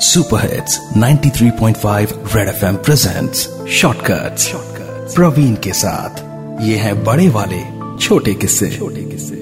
Super 0.00 0.40
hits 0.40 0.78
93.5 0.96 2.12
red 2.34 2.48
FM 2.48 2.76
presents 2.76 3.40
shortcuts 3.70 4.50
Praveen 5.14 5.54
के 5.54 5.72
साथ। 5.72 6.20
ये 6.62 6.76
है 6.76 6.92
बड़े 7.04 7.28
वाले 7.28 7.58
छोटे 7.98 8.34
किस्से। 8.34 8.70
छोटे 8.70 9.02
किस्से। 9.02 9.36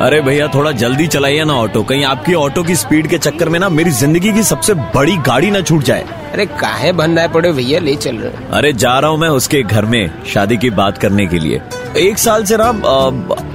अरे 0.00 0.20
भैया 0.20 0.46
थोड़ा 0.48 0.72
जल्दी 0.72 1.06
चलाइए 1.06 1.44
ना 1.44 1.54
ऑटो। 1.54 1.82
कहीं 1.82 2.04
आपकी 2.04 2.34
ऑटो 2.34 2.62
की 2.62 2.76
स्पीड 2.76 3.06
के 3.06 3.18
चक्कर 3.18 3.48
में 3.48 3.58
ना 3.58 3.68
मेरी 3.68 3.90
ज़िंदगी 3.90 4.32
की 4.32 4.42
सबसे 4.42 4.74
बड़ी 4.74 5.16
गाड़ी 5.26 5.50
ना 5.50 5.60
छूट 5.60 5.82
जाए। 5.82 6.04
अरे 6.32 6.46
काहे 6.60 6.92
बनना 6.92 7.26
पड़े 7.28 7.52
भैया? 7.52 7.80
ले 7.80 7.94
चल। 7.96 8.16
रहे 8.16 8.46
अरे 8.58 8.72
जा 8.72 8.98
रहा 8.98 9.10
हूँ 9.10 9.18
मैं 9.18 9.28
उसके 9.30 9.62
घर 9.62 9.84
में 9.84 10.22
शादी 10.34 10.56
की 10.56 10.70
बात 10.72 10.98
करने 10.98 11.26
के 11.26 11.38
लिए। 11.38 11.60
एक 11.98 12.18
साल 12.18 12.44
से 12.44 12.56
ना 12.60 12.68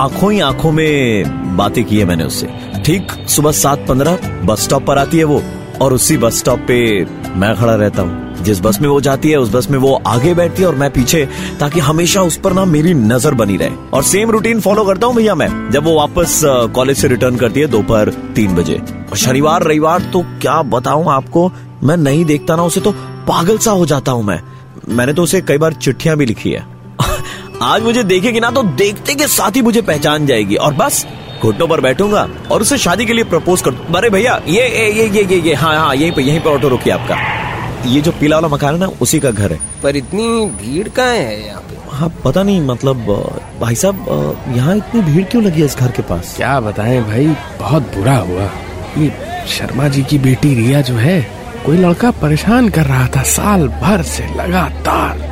आँखों 0.00 0.32
ही 0.32 0.40
आँखों 0.40 0.72
में 0.72 1.56
बातें 1.56 1.84
की 1.84 1.98
है 1.98 2.04
मैंने 2.04 2.24
उससे। 2.24 2.46
ठीक, 2.84 3.12
सुबह 3.28 3.52
सात 3.52 3.84
पंद्रह, 3.88 4.18
बस 4.44 4.60
स्टॉप 4.60 4.86
पर 4.86 4.98
आती 4.98 5.18
है 5.18 5.24
वो। 5.24 5.42
और 5.82 5.92
उसी 5.92 6.16
बस 6.16 6.38
स्टॉप 6.38 6.58
पे 6.58 7.04
मैं 7.36 7.54
खड़ा 7.56 7.74
रहता 7.74 8.02
हूँ। 8.02 8.42
जिस 8.42 8.60
बस 8.60 8.80
में 8.80 8.88
वो 8.88 9.00
जाती 9.00 9.30
है, 9.30 9.36
उस 9.36 9.50
बस 9.50 9.70
में 9.70 9.78
वो 9.78 10.02
आगे 10.06 10.34
बैठती 10.34 10.62
है 10.62 10.68
और 10.68 10.74
मैं 10.74 10.90
पीछे, 10.90 11.28
ताकि 11.60 11.80
हमेशा 11.80 12.22
उस 12.22 12.36
पर 12.36 12.52
ना 12.52 12.64
मेरी 12.64 12.94
नज़र 12.94 13.34
बनी 13.34 13.56
रहे। 13.56 13.70
और 13.92 14.02
सेम 14.02 14.30
रूटीन 14.30 14.60
फॉलो 14.60 14.84
करता 14.84 15.06
हूँ 15.06 15.14
भैया 15.14 15.34
मैं, 15.34 15.70
जब 15.70 15.84
वो 15.84 15.94
वापस 15.94 16.40
कॉलेज 16.44 16.96
से 16.96 17.08
रिटर्न 17.08 17.36
करती 17.36 17.60
है 17.60 17.66
दोपहर 17.66 18.10
तीन 18.36 18.54
बजे। 18.54 18.80
और 19.10 19.16
शनिवार, 19.16 19.62
रविवार 19.62 20.00
तो 20.00 20.22
क्या 20.22 20.62
बताऊँ 20.62 21.06
आपको, 21.08 21.50
मैं 21.82 21.96
नहीं 21.96 22.24
देखता 22.24 22.56
ना 22.56 22.62
उसे 22.62 22.80
तो 22.80 22.92
पागल 23.28 23.58
सा 23.58 23.70
हो 23.70 23.86
जाता 23.86 24.12
हूँ 24.12 24.24
मैं। 24.24 24.40
मैंने 24.88 25.12
तो 25.12 25.22
उसे 25.22 25.40
कई 25.40 25.58
बार 25.58 25.72
चिट्ठियाँ 25.72 26.16
भी 26.16 26.26
लिखी 26.26 26.50
है। 26.50 26.66
आज 27.62 27.82
मुझे 27.82 28.02
देखेगी 28.02 28.40
ना 28.40 28.50
तो 28.50 28.62
देखते 28.62 29.14
के 29.14 29.26
साथ 29.26 29.56
ही 29.56 29.62
मुझे 29.62 29.82
पहचान 29.82 30.26
जाएगी। 30.26 30.54
और 30.54 30.74
बस 30.74 31.06
घुटनों 31.40 31.68
पर 31.68 31.80
बैठूँगा 31.80 32.26
और 32.50 32.62
उसे 32.62 32.78
शादी 32.78 33.06
के 33.06 33.12
लिए 33.12 33.24
प्रपोज 33.24 33.62
कर। 33.62 33.74
अरे 33.96 34.10
भैया 34.10 34.40
ये 34.48 34.68
ये 34.68 34.90
ये 34.92 35.08
ये 35.08 35.24
ये, 35.24 35.40
ये 35.40 35.54
हाँ 35.54 35.74
हाँ 35.76 35.94
यहीं 35.94 36.12
पे 36.12 36.22
यहीं 36.22 36.40
पे 36.40 36.50
ऑटो 36.50 36.68
रुकिए 36.68 36.92
आपका। 36.92 37.16
ये 37.86 38.00
जो 38.00 38.12
पीला 38.12 38.36
वाला 38.36 38.48
मकान 38.48 38.74
है 38.74 38.80
ना 38.80 38.86
उसी 39.02 39.20
का 39.20 39.30
घर 39.30 39.52
है। 39.52 39.58
पर 39.82 39.96
इतनी 39.96 40.46
भीड़ 40.62 40.88
कहाँ 40.88 41.06
है 41.08 41.46
यहाँ 41.46 41.60
पे? 41.60 41.76
हाँ 41.90 42.08
पता 42.24 42.42
नहीं 42.42 42.60
मतलब 42.66 43.06
भाई 43.60 43.74
साहब 43.74 44.46
यहाँ 44.56 44.76
इतनी 44.76 45.00
भीड़ 45.02 45.24
क्यों 45.24 45.42
लगी 45.44 45.60
है 45.60 45.66
इस 45.66 45.76
घर 45.76 45.90
के 45.90 46.02
पास? 46.02 46.34
क्या 46.36 46.58
बताएँ 46.60 47.00
भाई 47.04 47.26
बहुत 47.60 47.94
बुरा 47.96 48.16
हुआ। 48.18 48.50
ये 48.98 49.12
शर्मा 49.48 49.88
जी 49.88 50.02
की 50.02 50.18
बेटी 50.18 50.54
रिया 50.54 50.80
जो 50.82 50.94
है 50.96 51.20
कोई 51.66 51.76
लड़का 51.76 52.10
परेशान 52.20 52.68
कर 52.68 52.86
रहा 52.86 53.06
था 53.16 53.22
साल 53.30 53.66
भर 53.82 54.02
से 54.02 54.26
लगातार। 54.36 55.28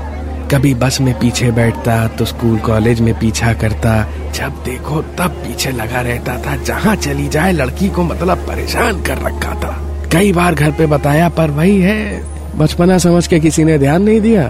कभी 0.51 0.75
बस 0.75 1.01
में 1.01 1.13
पीछे 1.19 1.51
बैठता 1.51 2.07
तो 2.09 2.25
स्कूल 2.25 2.59
कॉलेज 2.59 3.01
में 3.01 3.13
पीछा 3.19 3.53
करता। 3.53 3.91
जब 4.33 4.63
देखो 4.65 5.03
तब 5.19 5.31
पीछे 5.43 5.71
लगा 5.71 6.01
रहता 6.01 6.37
था। 6.37 6.57
जहाँ 6.57 6.97
चली 6.97 7.29
जाए 7.29 7.53
लड़की 7.53 7.89
को 7.89 8.03
मतलब 8.03 8.39
परेशान 8.39 9.03
कर 9.03 9.19
रखा 9.19 9.55
था। 9.55 9.73
कई 10.13 10.33
बार 10.33 10.55
घर 10.55 10.71
पे 10.71 10.87
बताया 10.87 11.29
पर 11.29 11.51
वही 11.51 11.81
है 11.81 12.23
बचपना 12.59 12.99
समझ 12.99 13.27
के 13.27 13.41
किसी 13.41 13.65
ने 13.65 13.79
ध्यान 13.79 14.03
नहीं 14.03 14.21
दिया। 14.21 14.45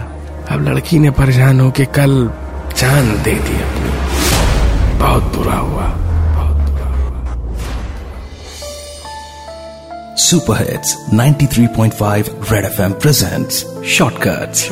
अब 0.51 0.69
लड़की 0.69 0.99
ने 0.99 1.11
परेशान 1.11 1.61
होके 1.61 1.85
कल 1.85 2.31
जान 2.77 3.23
दे 3.23 3.35
दी 3.35 3.57
अपनी। 3.63 4.99
बहुत 4.99 5.37
बुरा 5.37 5.55
हुआ 5.55 5.87
बहुत 6.37 6.71
बुरा 6.71 6.87
हुआ। 6.87 7.35
Super 10.17 10.59
hits 10.63 10.97
93.5 11.15 12.31
red 12.53 12.65
FM 12.65 12.93
presents 12.93 13.65
shortcuts 13.87 14.69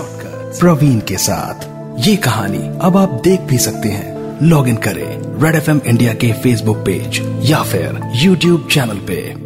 Praveen 0.61 1.01
के 1.01 1.17
साथ। 1.17 1.67
ये 2.09 2.17
कहानी 2.17 2.79
अब 2.83 2.97
आप 2.97 3.21
देख 3.25 3.41
भी 3.41 3.59
सकते 3.59 3.89
हैं। 3.89 4.39
लॉग 4.43 4.69
इन 4.69 4.77
करें 4.77 5.43
रेड 5.43 5.55
एफएम 5.55 5.81
इंडिया 5.87 6.15
के 6.15 6.33
फेसबुक 6.33 6.77
पेज 6.77 7.41
या 7.51 7.63
फिर 7.63 8.01
यूट्यूब 8.15 8.69
चैनल 8.71 8.97
पे। 8.97 9.46